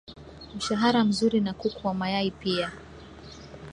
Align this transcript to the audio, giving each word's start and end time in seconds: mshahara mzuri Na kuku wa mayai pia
mshahara 0.55 1.03
mzuri 1.03 1.39
Na 1.39 1.53
kuku 1.53 1.87
wa 1.87 1.93
mayai 1.93 2.31
pia 2.31 2.71